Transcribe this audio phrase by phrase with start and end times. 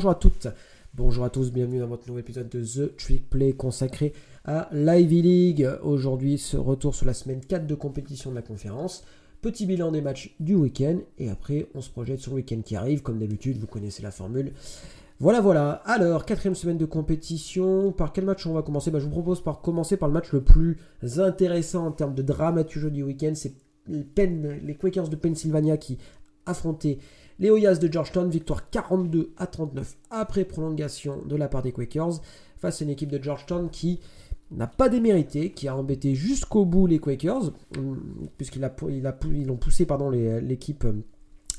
[0.00, 0.48] Bonjour à toutes,
[0.94, 4.14] bonjour à tous, bienvenue dans votre nouvel épisode de The Trick Play consacré
[4.46, 5.70] à l'Ivy League.
[5.82, 9.04] Aujourd'hui, ce retour sur la semaine 4 de compétition de la conférence.
[9.42, 12.76] Petit bilan des matchs du week-end et après on se projette sur le week-end qui
[12.76, 13.02] arrive.
[13.02, 14.54] Comme d'habitude, vous connaissez la formule.
[15.18, 15.82] Voilà, voilà.
[15.84, 17.92] Alors, quatrième semaine de compétition.
[17.92, 18.90] Par quel match on va commencer?
[18.90, 20.78] Bah, Je vous propose par commencer par le match le plus
[21.18, 23.32] intéressant en termes de dramaturgie du week-end.
[23.34, 23.52] C'est
[23.86, 25.98] les Quakers de Pennsylvania qui
[26.46, 26.96] affrontaient
[27.40, 28.30] les Oyas de Georgetown.
[28.30, 32.20] Victoire 42 à 39 après prolongation de la part des Quakers
[32.58, 34.00] face à une équipe de Georgetown qui
[34.52, 37.52] n'a pas démérité, qui a embêté jusqu'au bout les Quakers,
[38.36, 38.64] puisqu'ils
[39.50, 39.86] ont poussé
[40.42, 40.86] l'équipe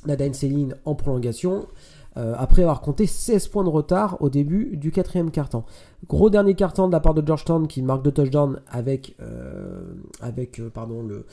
[0.06, 1.68] Nadine Céline en prolongation.
[2.18, 5.66] Euh, après avoir compté 16 points de retard au début du quatrième quart-temps.
[6.10, 10.60] Gros dernier quart-temps de la part de Georgetown qui marque deux touchdowns avec, euh, avec
[10.60, 11.26] euh, pardon, le,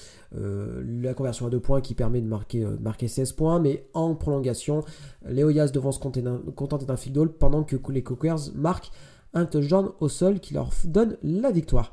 [1.02, 4.84] la conversion à deux points qui permet de marquer, marquer 16 points, mais en prolongation,
[5.26, 8.92] les Oyas devront se contenter d'un field goal pendant que les Cookers marquent
[9.34, 11.92] un touchdown au sol qui leur donne la victoire.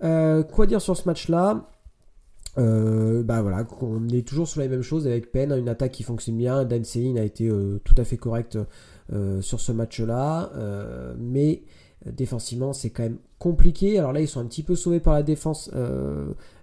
[0.00, 1.68] quoi dire sur ce match-là?
[3.16, 3.44] Euh, bah
[3.80, 6.64] on est toujours sur la même chose avec Penn, une attaque qui fonctionne bien.
[6.64, 8.58] Dan Céline a été euh, tout à fait correct
[9.12, 10.50] euh, sur ce match-là,
[11.18, 11.62] mais
[12.04, 13.98] défensivement c'est quand même compliqué.
[13.98, 15.70] Alors là, ils sont un petit peu sauvés par la défense,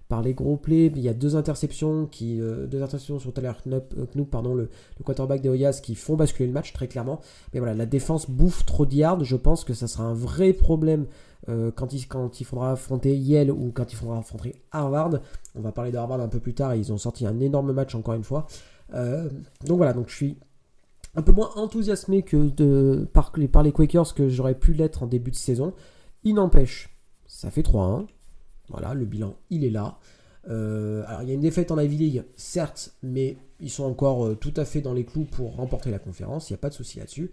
[0.08, 0.92] par les gros plays.
[0.96, 4.70] Il y a deux interceptions, qui, deux interceptions sur Tyler Knoop, pardon, le,
[5.04, 7.20] quarterback des Oyas, qui font basculer le match très clairement.
[7.54, 9.24] Mais voilà, la défense bouffe trop de yards.
[9.24, 11.06] Je pense que ça sera un vrai problème
[11.50, 15.20] euh, quand, il, faudra affronter Yale ou quand il faudra affronter Harvard.
[15.56, 16.76] On va parler de Harvard un peu plus tard.
[16.76, 18.48] Ils ont sorti un énorme match encore une fois.
[18.94, 19.30] Euh,
[19.66, 20.38] donc voilà, donc je suis
[21.16, 25.36] un peu moins enthousiasmé que par les Quakers que j'aurais pu l'être en début de
[25.36, 25.74] saison.
[26.24, 26.96] Il n'empêche,
[27.28, 28.06] ça fait 3-1.
[28.70, 29.98] Voilà, le bilan, il est là.
[30.50, 34.38] Euh, alors il y a une défaite en Ivy League, certes, mais ils sont encore
[34.40, 36.74] tout à fait dans les clous pour remporter la conférence, il n'y a pas de
[36.74, 37.32] souci là-dessus.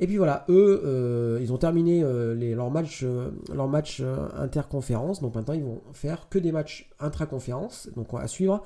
[0.00, 4.02] Et puis voilà, eux, euh, ils ont terminé euh, les, leurs matchs, euh, leur match,
[4.36, 5.20] interconférence.
[5.20, 7.88] Donc maintenant, ils vont faire que des matchs intraconférence.
[7.94, 8.62] Donc à suivre.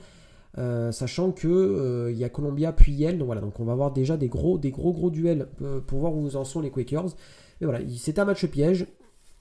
[0.56, 3.19] sachant que il y a Columbia puis Yale.
[3.19, 5.49] Donc voilà, donc on va avoir déjà des gros, des gros, gros duels
[5.87, 7.15] pour voir où en sont les Quakers.
[7.60, 8.87] Mais voilà, c'est un match piège.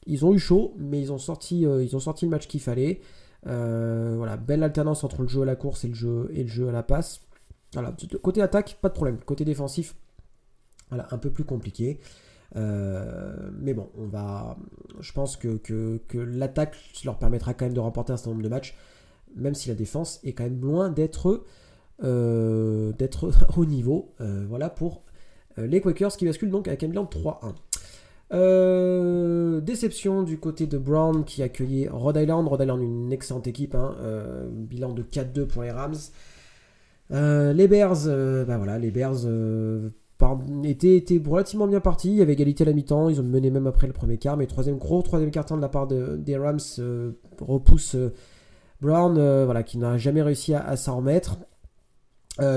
[0.05, 2.99] Ils ont eu chaud, mais ils ont sorti, ils ont sorti le match qu'il fallait.
[3.45, 6.67] voilà, belle alternance entre le jeu à la course et le jeu, et le jeu
[6.67, 7.21] à la passe.
[7.73, 9.17] Voilà, côté attaque, pas de problème.
[9.25, 9.95] Côté défensif,
[10.89, 11.99] voilà, un peu plus compliqué.
[12.55, 14.57] Euh, mais bon, on va.
[14.99, 18.49] Je pense que, que, l'attaque leur permettra quand même de remporter un certain nombre de
[18.49, 18.75] matchs,
[19.35, 21.43] même si la défense est quand même loin d'être
[22.03, 22.93] euh,
[23.57, 24.13] au niveau.
[24.21, 25.03] Euh, voilà pour
[25.57, 27.09] les Quakers qui basculent donc avec un bilan
[28.29, 29.59] 3-1.
[29.61, 32.47] déception du côté de Brown qui accueillait Rhode Island.
[32.47, 33.73] Rhode Island, une excellente équipe.
[33.73, 33.95] Hein,
[34.51, 35.95] bilan de 4-2 pour les Rams.
[37.09, 38.05] les Bears,
[38.45, 39.25] bah voilà, les Bears
[40.63, 42.09] était, relativement bien parti.
[42.09, 43.09] Il y avait égalité à la mi-temps.
[43.09, 44.37] Ils ont mené même après le premier quart.
[44.37, 48.13] Mais troisième gros troisième quart de la part des Rams euh, repousse euh,
[48.81, 51.37] Brown, euh, voilà, qui n'a jamais réussi à, s'en remettre.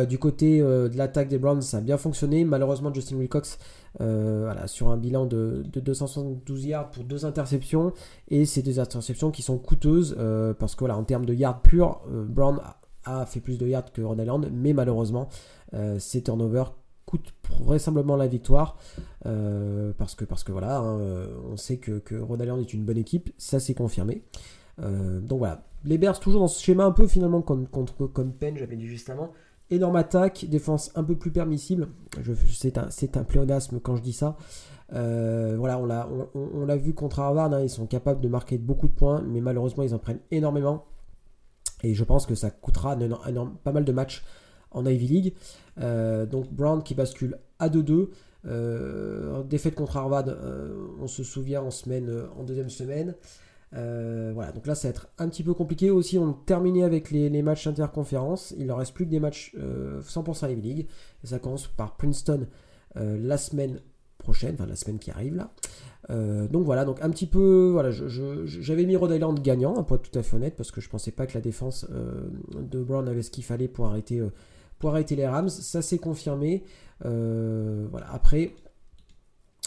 [0.09, 2.45] du côté de l'attaque des Browns, ça a bien fonctionné.
[2.45, 3.59] Malheureusement, Justin Wilcox,
[3.99, 7.93] voilà, sur un bilan de, 272 yards pour deux interceptions.
[8.29, 10.15] Et ces deux interceptions qui sont coûteuses
[10.59, 12.61] parce que voilà, en termes de yards purs, Brown
[13.05, 15.31] a, fait plus de yards que Ron Island, mais malheureusement,
[15.99, 16.75] ces turnovers
[17.11, 18.77] coûte vraisemblablement la victoire
[19.27, 22.99] euh, parce que parce que voilà hein, on sait que, que Rhode est une bonne
[22.99, 24.23] équipe ça c'est confirmé.
[24.83, 25.65] Euh, donc voilà.
[25.85, 28.87] Les Bears toujours dans ce schéma un peu finalement contre, contre comme Penn j'avais dit
[28.87, 29.33] juste avant.
[29.71, 31.89] Énorme attaque défense un peu plus permissible.
[32.49, 34.37] C'est un c'est un pléonasme quand je dis ça.
[34.93, 38.59] Euh, voilà on l'a on, l'a vu contre Harvard hein, ils sont capables de marquer
[38.59, 40.87] beaucoup de points mais malheureusement ils en prennent énormément.
[41.83, 42.97] Et je pense que ça coûtera
[43.65, 44.25] pas mal de matchs
[44.73, 45.35] en Ivy League.
[45.81, 48.09] Euh, donc Brown qui bascule à 2-2.
[48.47, 53.15] Euh, défaite contre Harvard, euh, on se souvient en semaine, en deuxième semaine.
[53.73, 56.19] voilà, donc là ça va être un petit peu compliqué aussi.
[56.19, 58.55] On terminé avec les, matchs interconférences.
[58.59, 60.87] Il ne reste plus que des matchs 100% Ivy League.
[61.25, 62.47] Et ça commence par Princeton
[62.97, 63.81] la semaine
[64.19, 65.51] prochaine, enfin la semaine qui arrive là.
[66.49, 70.19] donc voilà, donc un petit peu, voilà, j'avais mis Rhode Island gagnant, pour être tout
[70.19, 71.87] à fait honnête, parce que je pensais pas que la défense
[72.59, 74.21] de Brown avait ce qu'il fallait pour arrêter
[74.81, 75.49] pour arrêter les Rams.
[75.49, 76.65] Ça s'est confirmé.
[77.05, 77.87] Euh.
[78.11, 78.55] Après,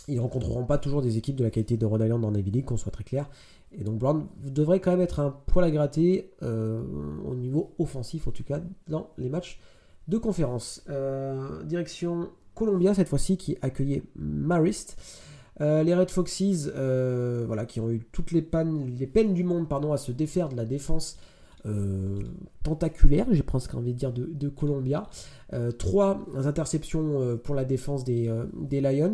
[0.10, 2.52] ils ne rencontreront pas toujours des équipes de la qualité de Rhode Island en Ivy
[2.52, 3.30] League, qu'on soit très clair.
[3.72, 6.84] Et donc Brown devrait quand même être un poil à gratter euh,
[7.26, 9.60] au niveau offensif, en tout cas dans les matchs
[10.10, 10.84] de conférence.
[10.90, 14.98] Euh, direction Columbia cette fois-ci qui accueillait Marist.
[15.60, 16.68] les Red Foxes,
[17.48, 20.50] voilà, qui ont eu toutes les, pannes, les peines du monde pardon, à se défaire
[20.50, 21.18] de la défense
[22.64, 25.08] tentaculaire, j'ai presque envie de dire, de, de Columbia.
[25.80, 28.30] trois interceptions pour la défense des,
[28.72, 29.14] Lions.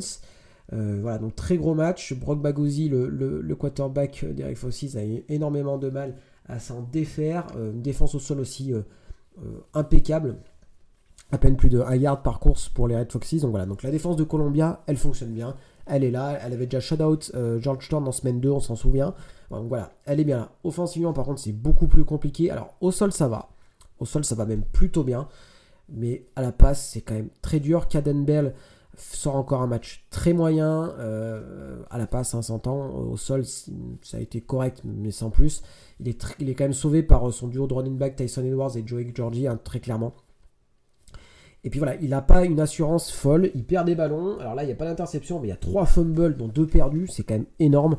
[0.71, 2.13] voilà, donc très gros match.
[2.13, 6.15] Brock Bagosi, le, le, quarterback d'Eric Fossis, a eu énormément de mal
[6.47, 7.45] à s'en défaire.
[7.55, 8.73] une défense au sol aussi
[9.73, 10.37] impeccable
[11.31, 13.41] à peine plus de 1 yard par course pour les Red Foxes.
[13.41, 15.55] Donc voilà, donc la défense de Columbia, elle fonctionne bien.
[15.89, 19.15] Elle est là, elle avait déjà shutout euh, Georgetown en semaine 2, on s'en souvient.
[19.49, 20.51] Donc voilà, elle est bien là.
[20.63, 22.51] Offensivement, par contre, c'est beaucoup plus compliqué.
[22.51, 23.49] Alors au sol, ça va.
[23.99, 25.27] Au sol, ça va même plutôt bien.
[25.89, 27.87] Mais à la passe, c'est quand même très dur.
[27.87, 28.53] Caden Bell
[28.95, 30.93] sort encore un match très moyen.
[30.99, 32.89] Euh, à la passe, hein, 100 ans.
[32.91, 35.63] Au sol, ça a été correct, mais sans plus.
[35.99, 39.11] Il est, quand même sauvé par son duo de running back Tyson Edwards et Joey
[39.13, 40.13] Georgie, hein, très clairement.
[41.63, 44.39] Et puis voilà, il n'a pas une assurance folle, il perd des ballons.
[44.39, 46.67] Alors là, il n'y a pas d'interception, mais il y a trois fumbles, dont deux
[46.67, 47.97] perdus, c'est quand même énorme.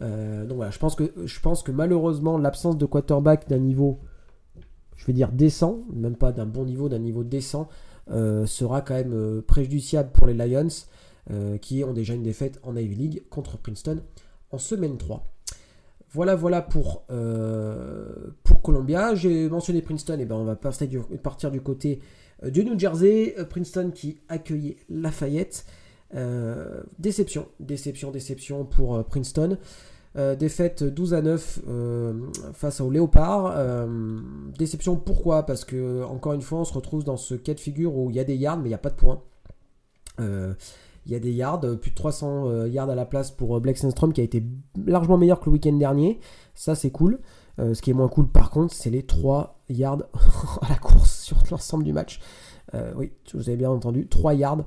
[0.00, 4.00] Euh, donc voilà, je pense que, je pense que malheureusement, l'absence de quarterback d'un niveau,
[4.96, 7.68] je vais dire décent, même pas d'un bon niveau, d'un niveau décent,
[8.10, 10.68] euh, sera quand même euh, préjudiciable pour les Lions,
[11.60, 14.00] qui ont déjà une défaite en Ivy League contre Princeton
[14.50, 15.22] en semaine 3.
[16.10, 17.04] Voilà, voilà pour,
[18.42, 19.14] pour Columbia.
[19.14, 22.00] J'ai mentionné Princeton, et ben on va partir du côté
[22.50, 25.66] du New Jersey, euh, Princeton qui accueillait Lafayette.
[26.14, 29.56] Euh, déception, déception, déception pour Princeton.
[30.38, 31.60] défaite 12 à 9
[32.52, 33.86] face aux Léopards.
[34.58, 35.46] déception pourquoi?
[35.46, 38.16] Parce que encore une fois on se retrouve dans ce cas de figure où il
[38.16, 39.22] y a des yards mais il n'y a pas de points.
[40.18, 44.12] il y a des yards, plus de 300 yards à la place pour Blake Sandstrom
[44.12, 44.44] qui a été
[44.86, 46.20] largement meilleur que le week-end dernier.
[46.54, 47.18] Ça c'est cool.
[47.56, 50.02] ce qui est moins cool par contre c'est les 3 yards
[50.60, 50.91] à la course
[51.50, 52.20] l'ensemble du match.
[52.74, 54.64] Euh, oui, vous avez bien entendu, 3 yards.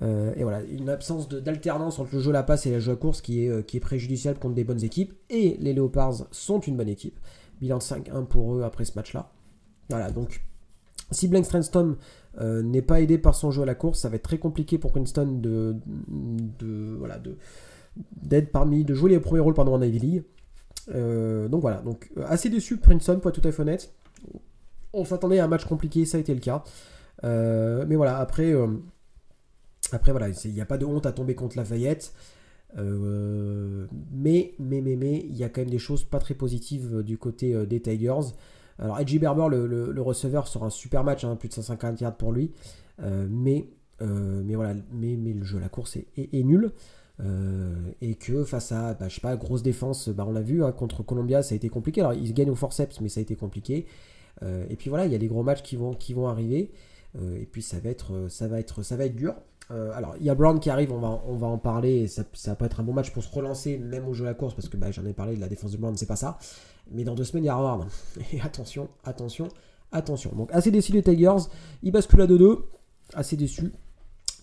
[0.00, 2.92] Euh, et voilà, une absence d'alternance entre le jeu à la passe et le jeu
[2.92, 5.12] à course qui est, euh, qui est préjudiciable contre des bonnes équipes.
[5.30, 7.18] Et les Leopards sont une bonne équipe.
[7.60, 9.32] Bilan de 5-1 pour eux après ce match-là.
[9.90, 10.42] Voilà, donc
[11.10, 11.96] si Blank Strandstorm
[12.40, 14.92] n'est pas aidé par son jeu à la course, ça va être très compliqué pour
[14.92, 15.74] Princeton de,
[16.06, 17.36] de voilà, de,
[18.22, 20.22] d'être parmi, de jouer les premiers rôles pendant en Ivy League.
[21.50, 23.92] donc voilà, donc assez déçu Princeton pour être tout à fait honnête
[24.92, 26.62] on s'attendait à un match compliqué, ça a été le cas.
[27.24, 28.68] Euh, mais voilà, après, euh,
[29.92, 32.12] après voilà, il n'y a pas de honte à tomber contre Lafayette.
[32.76, 37.02] Euh, mais, mais, mais, mais, il y a quand même des choses pas très positives
[37.02, 38.34] du côté des Tigers.
[38.78, 42.32] Alors, Edgy Berber, le, receveur, sera un super match, hein, plus de 150 yards pour
[42.32, 42.52] lui.
[43.00, 43.68] mais,
[44.00, 46.72] mais voilà, mais, le jeu, la course est, nul.
[48.00, 50.70] et que face à, bah, je sais pas, grosse défense, bah, on l'a vu, hein,
[50.72, 52.02] contre Columbia, ça a été compliqué.
[52.02, 53.86] Alors, ils gagnent au forceps, mais ça a été compliqué.
[54.42, 56.70] Euh, et puis voilà, il y a des gros matchs qui vont, qui vont arriver.
[57.16, 59.34] Euh, et puis ça va être, ça va être, ça va être dur.
[59.70, 62.08] Euh, alors, il y a Brown qui arrive, on va, en parler.
[62.08, 64.34] Ça, ça peut être un bon match pour se relancer, même au jeu à la
[64.34, 66.38] course, parce que bah, j'en ai parlé de la défense de Brown, c'est pas ça.
[66.90, 67.86] Mais dans deux semaines, il y a Harvard.
[68.32, 69.48] Et attention, attention,
[69.92, 70.32] attention.
[70.34, 71.36] Donc, assez déçu les Tigers.
[71.82, 72.60] Ils basculent à 2-2.
[73.14, 73.72] Assez déçu.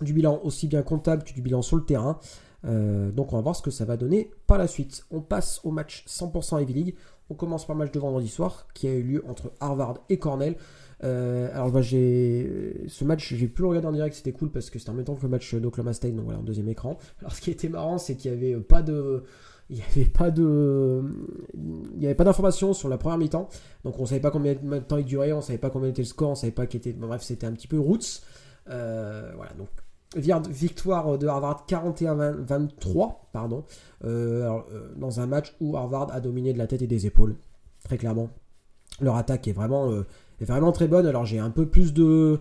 [0.01, 2.19] Du bilan aussi bien comptable que du bilan sur le terrain.
[2.65, 5.06] Donc, on va voir ce que ça va donner par la suite.
[5.12, 6.95] On passe au match 100% Ivy League.
[7.29, 10.17] On commence par le match de vendredi soir qui a eu lieu entre Harvard et
[10.17, 10.56] Cornell.
[11.03, 14.69] Euh, alors bah, j'ai ce match, j'ai pu le regarder en direct, c'était cool parce
[14.69, 16.98] que c'était en même temps que le match d'Oklahoma State, donc voilà, en deuxième écran.
[17.19, 19.24] Alors ce qui était marrant, c'est qu'il n'y avait pas de,
[19.69, 21.03] il n'y avait pas de,
[21.95, 23.50] il y avait pas d'informations sur la première mi-temps,
[23.84, 26.07] donc on savait pas combien de temps il durait, on savait pas combien était le
[26.07, 28.22] score, on savait pas qui était, bref, c'était un petit peu roots.
[28.69, 29.69] Euh, voilà, donc
[30.15, 33.63] victoire de Harvard 41-23, pardon,
[34.03, 37.36] euh, euh, dans un match où Harvard a dominé de la tête et des épaules,
[37.84, 38.29] très clairement.
[39.01, 41.05] Leur attaque est vraiment, euh, très bonne.
[41.05, 42.39] Alors j'ai un peu plus de,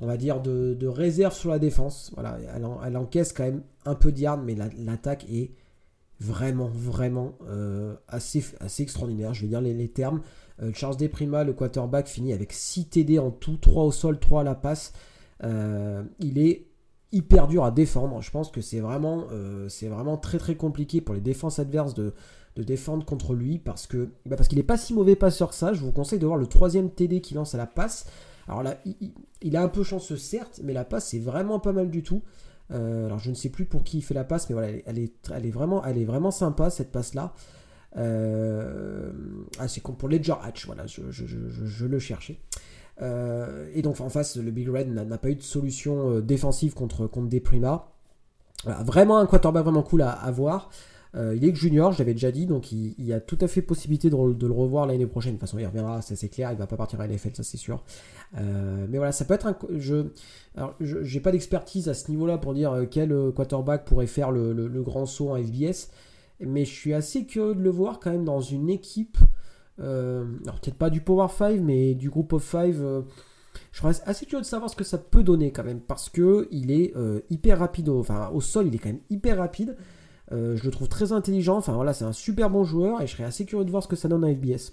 [0.00, 2.10] on va dire, de, réserve sur la défense.
[2.14, 2.38] Voilà,
[2.84, 5.52] elle, encaisse quand même un peu d'yard, mais l'attaque est
[6.20, 7.38] vraiment, vraiment
[8.08, 9.32] assez, assez extraordinaire.
[9.32, 10.20] Je vais dire les, termes.
[10.74, 14.44] Charles Deprima, le quarterback, finit avec 6 TD en tout, 3 au sol, 3 à
[14.44, 14.92] la passe.
[15.42, 16.67] il est
[17.12, 18.20] hyper dur à défendre.
[18.22, 21.94] Je pense que c'est vraiment, euh, c'est vraiment très très compliqué pour les défenses adverses
[21.94, 22.12] de,
[22.56, 25.72] défendre contre lui parce que bah parce qu'il n'est pas si mauvais passeur que ça.
[25.72, 28.06] Je vous conseille de voir le troisième TD qu'il lance à la passe.
[28.48, 28.78] Alors là,
[29.42, 32.20] il, a un peu chanceux certes, mais la passe c'est vraiment pas mal du tout.
[32.72, 34.98] Euh, alors je ne sais plus pour qui il fait la passe, mais voilà, elle,
[34.98, 37.32] est, elle est, vraiment, elle est vraiment sympa cette passe là.
[37.96, 39.12] Euh,
[39.60, 42.40] ah, c'est pour Ledger Hatch, voilà, je le cherchais.
[43.00, 46.74] Euh, et donc en face, le Big Red n'a pas eu de solution euh, défensive
[46.74, 47.88] contre, contre Deprima.
[48.64, 50.70] vraiment un quarterback vraiment cool à, avoir.
[51.14, 53.62] Euh, il est junior, je l'avais déjà dit, donc il, y a tout à fait
[53.62, 55.32] possibilité de, le revoir l'année prochaine.
[55.32, 57.56] De toute façon, il reviendra, c'est clair, il va pas partir à NFL, ça c'est
[57.56, 57.82] sûr.
[58.34, 59.56] mais voilà, ça peut être un.
[59.78, 60.08] Je,
[60.54, 65.06] alors, j'ai pas d'expertise à ce niveau-là pour dire quel quarterback pourrait faire le, grand
[65.06, 65.88] saut en FBS,
[66.40, 69.16] mais je suis assez curieux de le voir quand même dans une équipe
[69.80, 72.72] alors peut-être pas du Power 5, mais du groupe of 5.
[72.72, 76.48] je serais assez curieux de savoir ce que ça peut donner quand même, parce que
[76.50, 76.94] il est
[77.30, 79.76] hyper rapide, enfin au sol il est quand même hyper rapide.
[80.30, 83.24] je le trouve très intelligent, enfin voilà c'est un super bon joueur et je serais
[83.24, 84.72] assez curieux de voir ce que ça donne à FBS.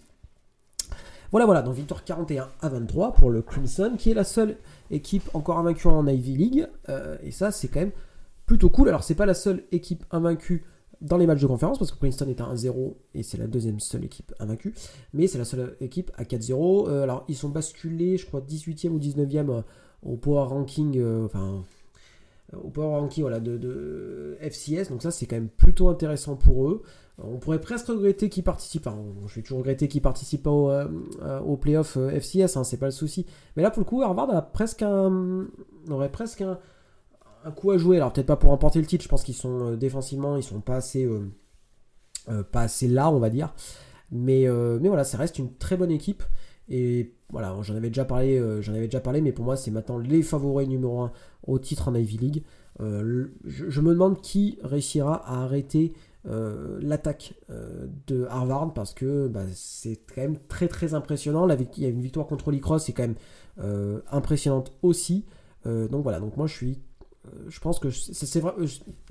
[1.32, 4.58] Voilà, voilà, donc victoire 41 à 23 pour le Crimson, qui est la seule
[4.92, 6.68] équipe encore invaincue en Ivy League.
[6.88, 7.92] Euh, et ça, c'est quand même
[8.46, 8.90] plutôt cool.
[8.90, 10.64] Alors, c'est pas la seule équipe invaincue
[11.06, 13.80] dans les matchs de conférence, parce que Princeton est à 1-0 et c'est la deuxième
[13.80, 14.74] seule équipe invaincue.
[15.14, 16.90] Mais c'est la seule équipe à 4-0.
[16.90, 19.62] Euh, alors, ils sont basculés, je crois, 18e ou 19e euh,
[20.04, 21.64] au Power Ranking, enfin,
[22.54, 24.90] au Power Ranking voilà, de, FCS.
[24.90, 26.82] Donc, ça, c'est quand même plutôt intéressant pour eux.
[27.18, 28.88] On pourrait presque regretter qui participe.
[28.88, 28.98] Enfin,
[29.28, 30.88] je vais toujours regretter qui participe au, euh,
[31.22, 33.26] euh, au playoff euh, FCS, hein, c'est pas le souci.
[33.56, 35.48] Mais là, pour le coup, Harvard a presque un,
[35.90, 36.60] aurait presque un,
[37.52, 37.98] coup à jouer.
[37.98, 40.78] Alors, peut-être pas pour remporter le titre, je pense qu'ils sont défensivement, ils sont pas
[40.78, 41.08] assez,
[42.52, 43.54] pas assez là, on va dire.
[44.12, 44.46] Mais,
[44.82, 46.24] mais voilà, ça reste une très bonne équipe.
[46.70, 49.98] Et voilà, j'en avais déjà parlé, j'en avais déjà parlé, mais pour moi, c'est maintenant
[49.98, 51.12] les favoris numéro 1
[51.48, 52.44] au titre en Ivy League.
[52.80, 55.94] je, me demande qui réussira à arrêter
[56.28, 61.48] euh, l'attaque euh, de Harvard parce que bah, c'est quand même très très impressionnant.
[61.48, 63.16] il y a une victoire contre l'Icross, c'est quand même
[63.60, 65.26] euh, impressionnante aussi.
[65.66, 66.80] donc voilà, donc moi je suis
[67.48, 68.54] je pense que c'est vrai,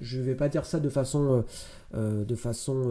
[0.01, 1.45] je vais pas dire ça de façon,
[1.95, 2.83] de façon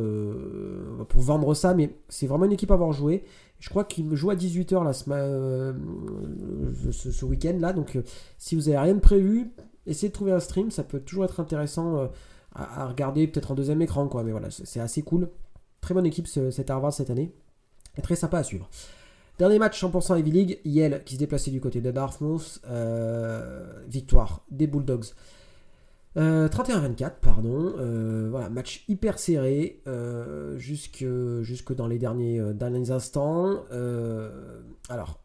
[1.10, 3.24] pour vendre ça, mais c'est vraiment une équipe à avoir joué.
[3.60, 7.98] Je crois qu'il me joue à 18h là, ce, ce week-end là, donc
[8.38, 9.52] si vous avez rien de prévu,
[9.86, 12.10] essayez de trouver un stream, ça peut toujours être intéressant
[12.56, 14.10] à, regarder peut-être en deuxième écran.
[14.24, 15.30] Mais voilà, c'est assez cool.
[15.82, 17.34] Très bonne équipe cette Harvard cette année.
[17.98, 18.70] Et très sympa à suivre.
[19.40, 22.62] Dernier match 100% Ivy League, Yale qui se déplaçait du côté de Dartmouth.
[22.68, 25.14] Euh, victoire des Bulldogs.
[26.16, 27.74] 31-24, euh, pardon.
[27.80, 29.82] Euh, voilà, match hyper serré
[30.58, 31.04] jusque,
[31.74, 32.40] dans les derniers,
[32.92, 33.64] instants.
[34.90, 35.20] alors,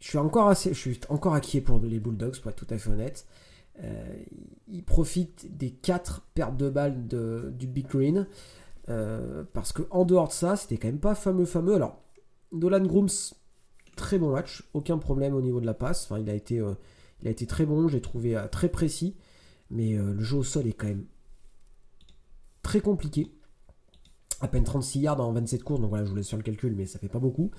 [0.00, 3.26] je suis encore assez, je pour les Bulldogs, pour être tout à fait honnête.
[3.82, 4.14] Euh,
[4.68, 8.26] il profite des 4 pertes de balles de, du Big Green.
[9.52, 11.76] Parce que en dehors de ça, c'était quand même pas fameux fameux.
[11.76, 12.02] Alors,
[12.52, 13.34] Dolan Grooms,
[13.96, 16.04] très bon match, aucun problème au niveau de la passe.
[16.04, 16.74] Enfin, il a été, euh,
[17.22, 19.16] il a été très bon, j'ai trouvé très précis.
[19.72, 21.04] Mais le jeu au sol est quand même
[22.62, 23.30] très compliqué.
[24.40, 26.74] À peine 36 yards en 27 courses, donc voilà, je vous laisse faire le calcul,
[26.74, 27.52] mais ça fait pas beaucoup.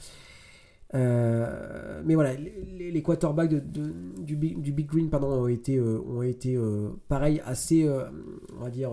[0.94, 6.90] Euh, mais voilà, les, quarterbacks du, big, Green pardon, ont été, euh, ont été euh,
[7.08, 8.92] pareil, assez, on va dire,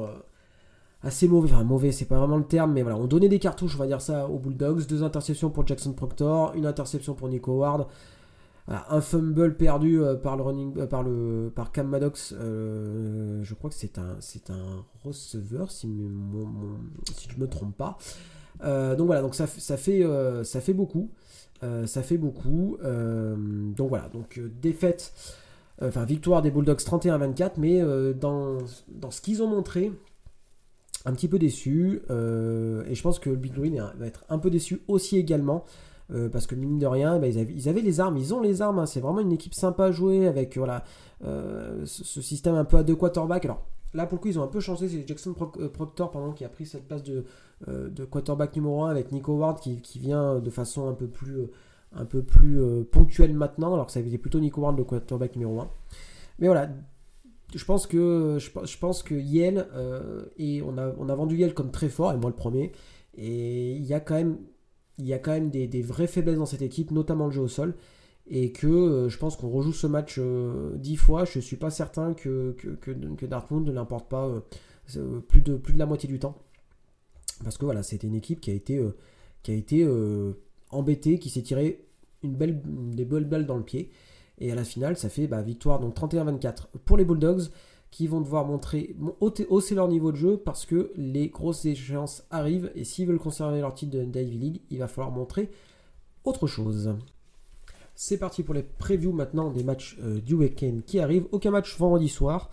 [1.03, 1.53] assez mauvais.
[1.53, 3.87] Enfin, mauvais, c'est pas vraiment le terme, mais voilà, on donnait des cartouches, on va
[3.87, 4.87] dire ça, aux Bulldogs.
[4.87, 7.87] Deux interceptions pour Jackson Proctor, une interception pour Nico Ward.
[8.69, 12.35] un fumble perdu par le running, par le par Cam Maddox.
[12.39, 15.89] je crois que c'est un c'est un receveur si,
[17.31, 17.97] je me trompe pas.
[18.63, 20.05] donc voilà, donc ça, ça fait
[20.43, 21.11] ça fait beaucoup.
[21.63, 22.79] Euh, ça fait beaucoup.
[22.85, 25.13] Euh, donc voilà, donc euh, défaite,
[25.83, 27.83] enfin victoire des Bulldogs 31-24, mais
[28.15, 29.93] dans, dans ce qu'ils ont montré,
[31.09, 32.03] un petit peu déçu.
[32.11, 35.65] et je pense que le Big Green va être un peu déçu aussi également.
[36.33, 38.87] parce que mine de rien, ben, ils, avaient, les armes, ils ont les armes, hein.
[38.87, 40.85] c'est vraiment une équipe sympa à jouer avec voilà,
[41.23, 43.45] ce, système un peu à deux quarterbacks.
[43.45, 46.45] Alors là pour le coup ils ont un peu changé, c'est Jackson Proctor pardon, qui
[46.45, 47.25] a pris cette place de,
[47.67, 51.49] euh, quarterback numéro 1 avec Nico Ward qui, vient de façon un peu plus,
[51.93, 54.85] un peu plus euh, ponctuelle maintenant, alors que ça avait été plutôt Nico Ward le
[54.85, 55.69] quarterback numéro 1.
[56.39, 56.69] Mais voilà,
[57.55, 61.55] je pense que, je, pense que Yale, euh, et on a, on a vendu Yale
[61.55, 62.73] comme très fort, et moi le premier,
[63.17, 64.39] et il y a quand même,
[64.99, 67.49] il y a quand même des, vraies faiblesses dans cette équipe, notamment le jeu au
[67.49, 67.75] sol
[68.31, 70.21] et que je pense qu'on rejoue ce match
[70.75, 74.31] dix fois, je suis pas certain que, que, que, ne l'importe pas
[75.29, 76.37] plus, de, plus de la moitié du temps.
[77.45, 78.97] Parce que voilà, c'était une équipe qui a été, euh,
[79.43, 80.33] qui a été euh,
[80.71, 81.85] embêtée, qui s'est tiré
[82.23, 83.91] une belle, des belles balles dans le pied.
[84.41, 87.49] Et à la finale, ça fait bah, victoire donc 31-24 pour les Bulldogs
[87.91, 92.71] qui vont devoir montrer, hausser leur niveau de jeu parce que les grosses échéances arrivent
[92.75, 95.51] et s'ils veulent conserver leur titre d'Ivy League, il va falloir montrer
[96.25, 96.95] autre chose.
[97.95, 101.27] C'est parti pour les previews maintenant des matchs euh, du week-end qui arrivent.
[101.33, 102.51] Aucun match vendredi soir.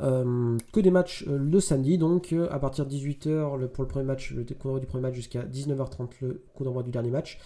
[0.00, 4.04] Euh, que des matchs euh, le samedi, donc à partir de 18h pour le premier
[4.04, 7.38] match, le coup d'envoi du premier match jusqu'à 19h30 le coup d'envoi du dernier match.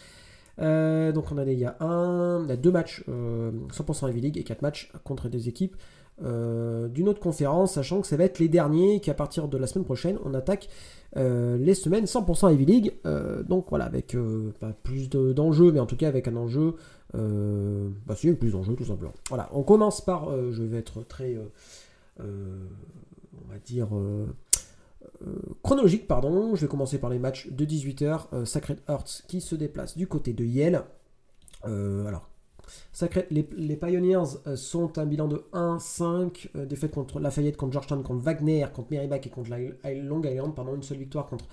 [0.59, 4.39] Donc on a, il y a un, il y a deux matchs 100% Heavy League
[4.39, 5.77] et quatre matchs contre des équipes
[6.21, 9.85] d'une autre conférence, sachant que ça va être les derniers, qu'à partir de la semaine
[9.85, 10.69] prochaine, on attaque
[11.15, 12.95] les semaines 100% Heavy League.
[13.49, 14.17] donc voilà, avec
[14.59, 16.75] pas plus d'enjeux, mais en tout cas avec un enjeu,
[17.15, 19.15] bah si, plus d'enjeux tout simplement.
[19.29, 21.37] Voilà, on commence par, je vais être très
[22.21, 22.67] euh,
[23.45, 24.27] on va dire, euh,
[25.63, 26.55] chronologique, pardon.
[26.55, 28.45] Je vais commencer par les matchs de 18h.
[28.45, 30.85] Sacred Hearts qui se déplace du côté de Yale.
[31.65, 32.29] alors,
[32.93, 38.67] Sacred, les, Pioneers sont un bilan de 1-5, défaite contre Lafayette, contre Georgetown, contre Wagner,
[38.75, 40.55] contre Merrimack et contre Long Island.
[40.55, 41.47] Pardon, une seule victoire contre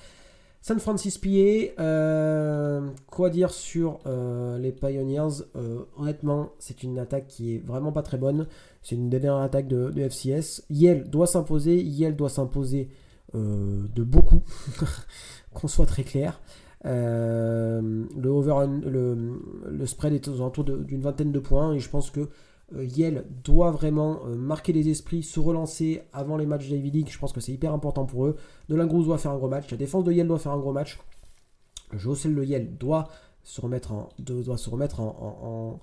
[0.67, 5.43] San Francisco PA, euh, quoi dire sur euh, les Pioneers?
[5.55, 8.47] Euh, Honnêtement, c'est une attaque qui est vraiment pas très bonne.
[8.81, 10.63] C'est une dernière attaque de, FCS.
[10.71, 11.79] Yale doit s'imposer.
[11.83, 12.89] Yale doit s'imposer
[13.35, 14.41] de beaucoup,
[15.53, 16.39] qu'on soit très clair.
[16.83, 22.29] le, over, le, spread est aux alentours d'une vingtaine de points et je pense que
[22.73, 27.09] euh, Yale doit vraiment euh, marquer les esprits, se relancer avant les matchs d'Ivy League.
[27.11, 28.37] Je pense que c'est hyper important pour eux.
[28.67, 29.69] Cruz doit faire un gros match.
[29.69, 30.99] La défense de Yale doit faire un gros match.
[31.91, 33.07] Le Yale doit
[33.43, 35.79] se remettre doit se remettre en,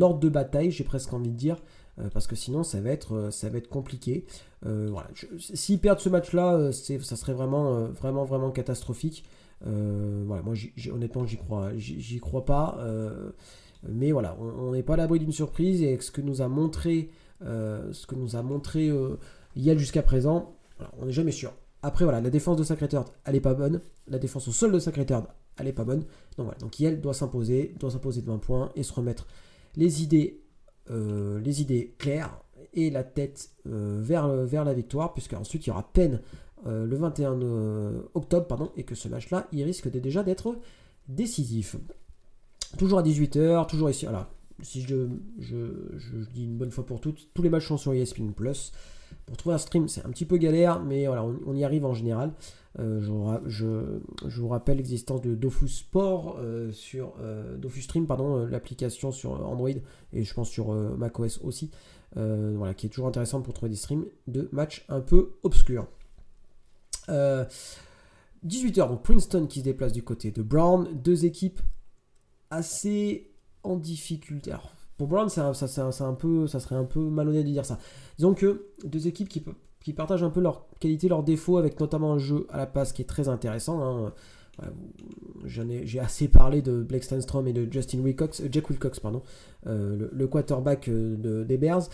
[0.00, 1.56] ordre de bataille, j'ai presque envie de dire.
[1.98, 4.26] Euh, parce que sinon ça va être, ça va être compliqué.
[4.62, 5.08] voilà.
[5.38, 9.24] S'ils perdent ce match-là, ça serait vraiment, vraiment, vraiment catastrophique.
[9.62, 10.54] voilà, moi
[10.92, 12.78] honnêtement j'y crois, j'y crois pas.
[13.88, 17.10] Mais voilà, on n'est pas à l'abri d'une surprise et ce que nous a montré,
[17.42, 19.18] euh, ce que nous a montré euh,
[19.54, 20.56] Yale jusqu'à présent,
[20.98, 21.52] on n'est jamais sûr.
[21.82, 23.80] Après voilà, la défense de Sacré-Cœur, elle n'est pas bonne.
[24.08, 25.26] La défense au sol de Sacré-Cœur,
[25.58, 26.00] elle n'est pas bonne.
[26.36, 29.26] Donc voilà, donc Yale doit s'imposer, doit s'imposer de 20 points et se remettre
[29.76, 30.40] les idées,
[30.90, 32.40] euh, les idées claires
[32.74, 36.20] et la tête vers, vers la victoire, puisque ensuite il y aura peine
[36.66, 37.38] le 21
[38.12, 40.58] octobre, et que ce match-là, il risque déjà d'être
[41.08, 41.76] décisif.
[42.76, 44.04] Toujours à 18h, toujours ici.
[44.04, 44.28] Voilà.
[44.62, 45.06] Si je,
[46.32, 48.72] dis une bonne fois pour toutes, tous les matchs sont sur ESPN Plus.
[49.26, 51.94] Pour trouver un stream, c'est un petit peu galère, mais voilà, on, y arrive en
[51.94, 52.32] général.
[52.78, 53.00] Euh,
[53.46, 59.70] je, vous rappelle l'existence de Dofus Sport euh, sur euh, Stream, pardon, l'application sur Android
[60.12, 61.70] et je pense sur macOS aussi,
[62.14, 65.86] voilà, qui est toujours intéressante pour trouver des streams de matchs un peu obscurs.
[67.08, 71.60] 18h, donc Princeton qui se déplace du côté de Brown, deux équipes
[72.50, 73.30] assez
[73.74, 74.52] difficulté.
[74.52, 75.50] Alors, pour Brown, ça,
[76.00, 77.78] un peu, ça serait un peu malhonnête de dire ça.
[78.18, 82.18] Disons que deux équipes qui, partagent un peu leurs qualités, leurs défauts, avec notamment un
[82.18, 83.82] jeu à la passe qui est très intéressant.
[83.82, 84.12] Hein.
[85.44, 89.22] J'ai assez parlé de Blake Stanstrom et de Justin Wilcox, euh, Jack Wilcox, pardon,
[89.66, 91.88] euh, le, quarterback euh, de, des Bears.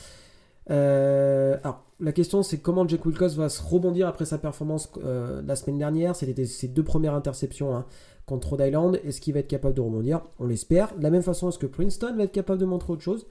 [0.69, 5.79] Alors, la question c'est comment Jack Wilcox va se rebondir après sa performance la semaine
[5.79, 6.17] dernière.
[6.17, 7.75] C'était ses deux premières interceptions.
[7.75, 7.87] Hein
[8.27, 9.01] contre Rhode Island.
[9.05, 10.23] Est-ce qu'il va être capable de rebondir?
[10.39, 10.97] On l'espère.
[10.97, 13.27] De la même façon, est-ce que Princeton va être capable de montrer autre chose?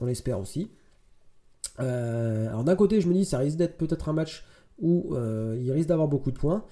[0.00, 0.70] On l'espère aussi.
[1.80, 4.44] Euh, alors d'un côté, je me dis, ça risque d'être peut-être un match
[4.78, 6.64] où euh, il risque d'avoir beaucoup de points.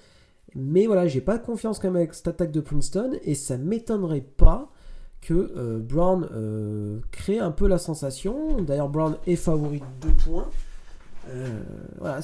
[0.55, 4.21] Mais voilà, j'ai pas confiance quand même avec cette attaque de Princeton et ça m'étonnerait
[4.21, 4.71] pas
[5.25, 8.61] que euh, Brown crée un peu la sensation.
[8.61, 10.49] D'ailleurs, Brown est favori de 2 points.
[11.99, 12.21] voilà,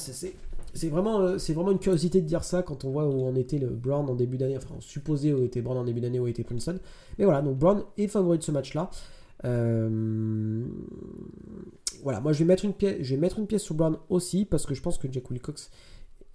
[0.74, 3.34] c'est vraiment, euh, c'est vraiment une curiosité de dire ça quand on voit où en
[3.34, 6.18] était le Brown en début d'année, enfin on supposait où était Brown en début d'année,
[6.18, 6.78] où était Princeton.
[7.18, 8.90] Mais voilà, donc Brown est favori de ce match-là.
[9.44, 10.64] Euh,
[12.02, 14.44] voilà, moi je vais, mettre une pièce, je vais mettre une pièce sur Brown aussi
[14.44, 15.70] parce que je pense que Jack Wilcox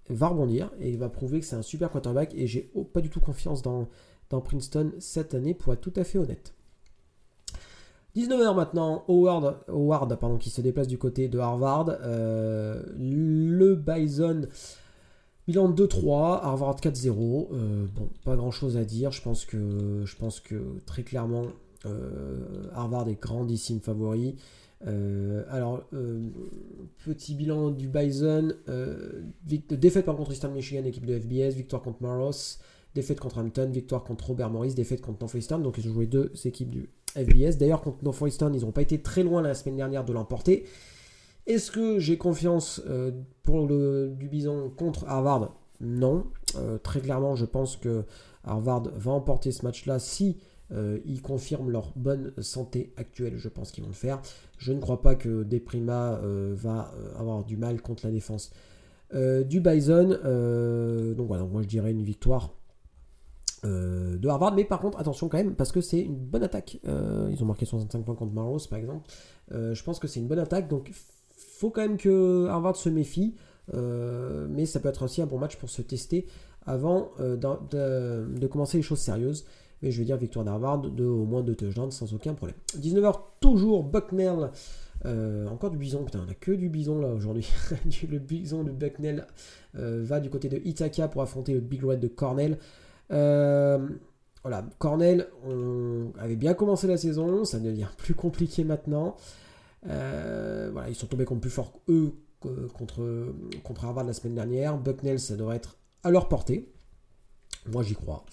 [0.10, 3.10] va rebondir et il va prouver que c'est un super quarterback et j'ai pas du
[3.10, 3.88] tout confiance dans
[4.30, 6.53] Princeton cette année pour être tout à fait honnête.
[8.17, 11.97] 19h maintenant, Howard, Howard pardon, qui se déplace du côté de Harvard.
[12.01, 14.47] Euh, le Bison,
[15.47, 17.47] bilan 2-3, Harvard 4-0.
[17.51, 19.12] Euh, bon, pas grand chose à dire.
[19.12, 20.56] Je pense que, je pense que
[20.88, 21.45] très clairement,
[21.86, 24.36] euh, Harvard est grandissime favori.
[24.82, 25.84] alors,
[27.06, 28.49] petit bilan du Bison.
[29.69, 31.56] défaite par contre Eastern Michigan, équipe de FBS.
[31.56, 32.58] Victoire contre Maros.
[32.95, 33.69] Défaite contre Hampton.
[33.71, 34.73] Victoire contre Robert Morris.
[34.73, 35.62] Défaite contre Northwestern.
[35.62, 37.58] Donc, ils ont joué deux équipes du FBS.
[37.58, 40.65] D'ailleurs, contre Northwestern, ils n'ont pas été très loin la semaine dernière de l'emporter.
[41.47, 45.56] Est-ce que j'ai confiance euh, pour le, du Bison contre Harvard?
[45.80, 46.25] Non.
[46.58, 48.03] Euh, très clairement, je pense que
[48.43, 50.38] Harvard va emporter ce match-là si
[50.73, 53.38] euh, ils confirment leur bonne santé actuelle.
[53.38, 54.21] Je pense qu'ils vont le faire.
[54.58, 58.51] Je ne crois pas que Deprima va avoir du mal contre la défense
[59.13, 60.10] du Bison.
[61.15, 62.57] donc voilà, moi je dirais une victoire
[63.65, 64.54] euh, de Harvard.
[64.54, 66.80] Mais par contre, attention quand même, parce que c'est une bonne attaque.
[66.88, 69.10] Euh, ils ont marqué 65 points contre Maros, par exemple.
[69.52, 70.91] Euh, je pense que c'est une bonne attaque, donc
[71.36, 73.36] faut quand même que Harvard se méfie.
[73.74, 76.28] mais ça peut être aussi un bon match pour se tester
[76.65, 79.46] avant de, commencer les choses sérieuses.
[79.82, 82.58] Mais je veux dire victoire d'Harvard de au moins deux touchdowns sans aucun problème.
[82.80, 84.52] 19h toujours Bucknell.
[85.50, 87.48] encore du bison, putain, on a que du bison là aujourd'hui.
[88.10, 89.26] le bison de Bucknell
[89.74, 92.58] va du côté de Ithaca pour affronter le Big Red de Cornell.
[93.12, 93.88] Euh,
[94.43, 99.15] voilà, Cornell on avait bien commencé la saison, ça devient plus compliqué maintenant.
[99.88, 102.13] Euh, voilà, ils sont tombés contre plus fort eux
[102.74, 103.34] contre,
[103.84, 104.78] Harvard la semaine dernière.
[104.78, 106.72] Bucknell, ça devrait être à leur portée.
[107.72, 108.26] Moi, j'y crois.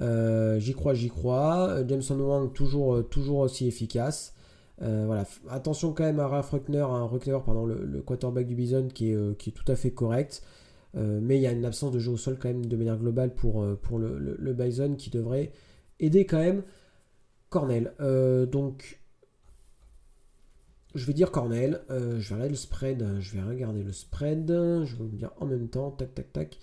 [0.00, 1.86] j'y crois, j'y crois.
[1.86, 4.34] Jameson Wang, toujours, toujours aussi efficace.
[4.80, 5.24] voilà.
[5.50, 6.86] Attention quand même à Ralph Ruckner,
[7.44, 10.42] pardon, le, quarterback du Bison qui est tout à fait correct.
[10.94, 13.34] Mais il y a une absence de jeu au sol quand même de manière globale
[13.34, 15.50] pour, pour le, le Bison qui devrait
[15.98, 16.62] aider quand même
[17.50, 17.92] Cornell.
[17.98, 19.00] donc
[20.94, 21.82] je vais dire Cornell.
[21.90, 23.20] Euh, je vais regarder le spread.
[23.20, 24.48] Je vais regarder le spread.
[24.48, 25.90] Je vais vous dire en même temps.
[25.90, 26.58] Tac, tac, tac.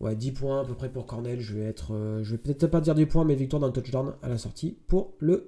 [0.00, 1.40] Ouais, 10 points à peu près pour Cornell.
[1.40, 1.94] Je vais être.
[1.94, 4.78] Euh, je vais peut-être pas dire des points, mais victoire d'un touchdown à la sortie
[4.86, 5.46] pour le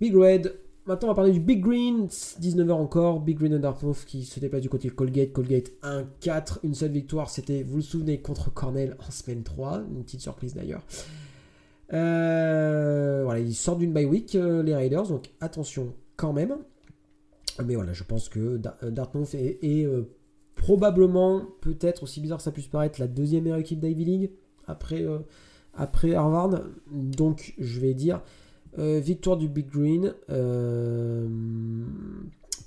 [0.00, 0.54] Big Red.
[0.86, 2.06] Maintenant, on va parler du Big Green.
[2.06, 3.20] 19h encore.
[3.20, 5.32] Big Green Dartmouth qui se déplace du côté Colgate.
[5.32, 6.58] Colgate 1-4.
[6.64, 7.30] Une seule victoire.
[7.30, 9.84] C'était, vous le souvenez, contre Cornell en semaine 3.
[9.90, 10.82] Une petite surprise d'ailleurs.
[11.92, 15.08] Euh, voilà, ils sortent d'une bye week, les Raiders.
[15.08, 16.56] Donc attention quand même.
[17.64, 20.08] Mais voilà, je pense que euh, Dartmouth est, euh,
[20.54, 24.30] probablement, peut-être, aussi bizarre que ça puisse paraître, la deuxième équipe d'Ivy League
[24.66, 25.18] après, euh,
[25.74, 26.62] après Harvard.
[26.90, 28.22] Donc, je vais dire
[28.76, 30.14] victoire du Big Green.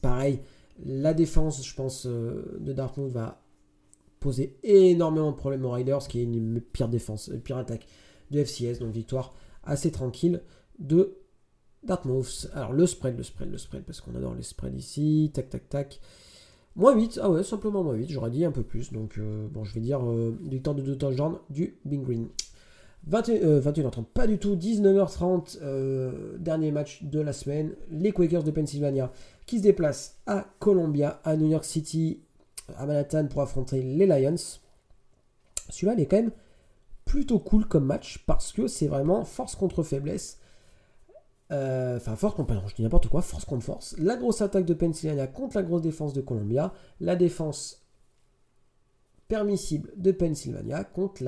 [0.02, 0.40] pareil,
[0.86, 3.42] la défense, je pense, de Dartmouth va
[4.20, 7.88] poser énormément de problèmes aux Riders, qui est une pire défense, une pire attaque
[8.32, 8.80] de FCS.
[8.80, 10.42] Donc, victoire assez tranquille
[10.80, 11.18] de
[11.86, 12.50] Dartmouth.
[12.54, 15.32] Alors le spread, le spread, le spread, parce qu'on adore les spreads ici.
[15.34, 16.02] Tac, tac, tac.
[16.76, 18.92] Moins 8, ah ouais, simplement moins 8, j'aurais dit un peu plus.
[18.92, 22.28] Donc euh, bon, je vais dire euh, temps de deux touchdowns du Bing Green.
[23.08, 27.76] 21, h 30 pas du tout, 19h30, euh, dernier match de la semaine.
[27.92, 29.12] Les Quakers de Pennsylvania
[29.46, 32.20] qui se déplacent à Columbia, à New York City,
[32.78, 34.36] à Manhattan pour affronter les Lions.
[35.70, 36.32] Celui-là, il est quand même
[37.06, 40.40] plutôt cool comme match parce que c'est vraiment force contre faiblesse.
[41.52, 43.96] Euh, enfin, force contre, je dis n'importe quoi, force contre force.
[44.00, 46.74] La grosse attaque de Pennsylvania contre la grosse défense de Columbia.
[47.00, 47.85] La défense
[49.28, 51.24] permissible de Pennsylvania contre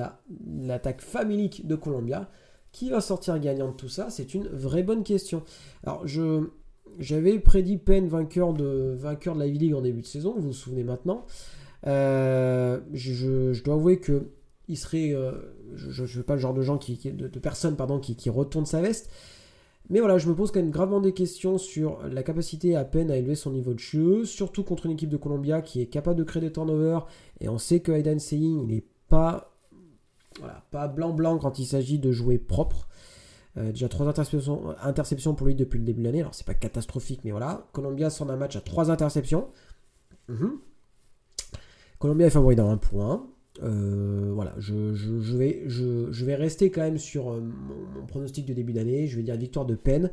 [0.46, 2.28] l'attaque familique de Columbia.
[2.70, 4.10] Qui va sortir gagnant de tout ça?
[4.10, 5.42] C'est une vraie bonne question.
[5.84, 6.50] Alors, je,
[6.98, 10.48] j'avais prédit Penn vainqueur de, vainqueur de la Ivy League en début de saison, vous
[10.48, 11.24] vous souvenez maintenant.
[11.86, 14.28] Euh, je, dois avouer que
[14.68, 15.32] il serait, euh,
[15.76, 18.28] je ne suis pas le genre de gens qui, de, de personne pardon, qui, qui
[18.28, 19.10] retourne sa veste.
[19.90, 23.10] Mais voilà, je me pose quand même gravement des questions sur la capacité à peine
[23.10, 26.18] à élever son niveau de jeu, surtout contre une équipe de Columbia qui est capable
[26.18, 27.06] de créer des turnovers.
[27.40, 29.54] Et on sait que Aidan Seying, n'est pas,
[30.38, 32.88] voilà, pas blanc-blanc quand il s'agit de jouer propre.
[33.56, 36.20] Euh, déjà trois interceptions, pour lui depuis le début de l'année.
[36.20, 37.66] Alors c'est pas catastrophique, mais voilà.
[37.72, 39.48] Columbia sort un match à trois interceptions.
[40.28, 40.58] Mhm.
[41.98, 43.26] Columbia est favori dans un point.
[43.62, 44.74] Euh, voilà, je,
[46.24, 49.06] vais, rester quand même sur euh, mon, pronostic de début d'année.
[49.06, 50.10] Je vais dire victoire de Penn.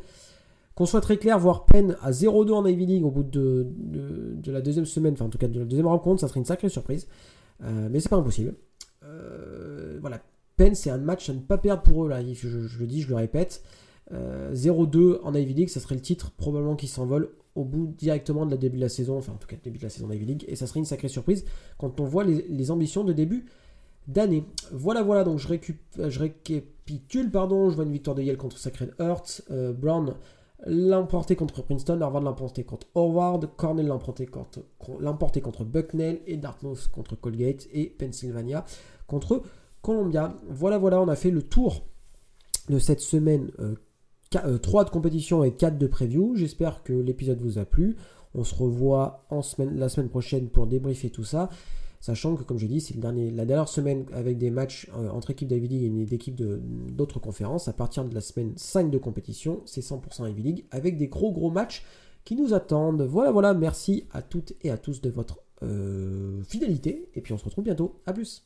[0.74, 3.66] Qu'on soit très clair, voir Penn à 0-2 en Ivy League au bout de,
[4.48, 6.68] la deuxième semaine, enfin en tout cas de la deuxième rencontre, ça serait une sacrée
[6.68, 7.08] surprise.
[7.64, 8.56] Euh, mais c'est pas impossible.
[10.02, 10.22] voilà,
[10.58, 12.20] Penn c'est un match à ne pas perdre pour eux là.
[12.34, 12.48] Je,
[12.80, 13.64] le dis, je le répète.
[14.12, 18.52] 0-2 en Ivy League, ça serait le titre probablement qui s'envole au bout directement de
[18.52, 20.46] la début de la saison, enfin en tout cas début de la saison d'Ivy League,
[20.48, 21.46] et ça serait une sacrée surprise
[21.78, 23.46] quand on voit les, ambitions de début
[24.08, 24.44] d'année.
[24.72, 25.48] Voilà, voilà, donc je,
[26.10, 30.16] je, récapitule, pardon, je vois une victoire de Yale contre Sacred Heart, euh, Brown
[30.66, 34.62] l'emporté contre Princeton, Harvard l'emporté contre Howard, Cornell l'emporté contre,
[35.42, 38.66] contre Bucknell, et Dartmouth contre Colgate, et Pennsylvania
[39.08, 39.44] contre
[39.82, 40.36] Columbia.
[40.50, 41.84] Voilà, voilà, on a fait le tour
[42.70, 43.76] de cette semaine euh,
[44.62, 46.36] 3 euh, de compétition et 4 de preview.
[46.36, 47.96] J'espère que l'épisode vous a plu.
[48.34, 51.50] On se revoit en semaine, la semaine prochaine pour débriefer tout ça.
[52.02, 55.48] Sachant que, comme j'ai dit, c'est la dernière semaine avec des matchs euh, entre équipes
[55.48, 56.32] d'Ivy League et
[56.92, 57.68] d'autres conférences.
[57.68, 61.32] À partir de la semaine 5 de compétition, c'est 100% Ivy League avec des gros
[61.32, 61.84] gros matchs
[62.24, 63.02] qui nous attendent.
[63.02, 63.54] Voilà, voilà.
[63.54, 67.10] Merci à toutes et à tous de votre euh, fidélité.
[67.16, 68.00] Et puis on se retrouve bientôt.
[68.06, 68.44] A plus.